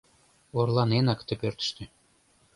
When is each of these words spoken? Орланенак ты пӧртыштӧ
Орланенак 0.57 1.19
ты 1.27 1.33
пӧртыштӧ 1.41 1.83